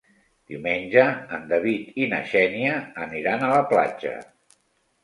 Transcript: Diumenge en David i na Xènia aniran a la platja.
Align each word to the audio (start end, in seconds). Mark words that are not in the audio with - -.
Diumenge 0.53 1.03
en 1.37 1.45
David 1.51 2.01
i 2.01 2.09
na 2.15 2.23
Xènia 2.33 2.81
aniran 3.07 3.47
a 3.47 3.53
la 3.57 3.65
platja. 3.77 4.17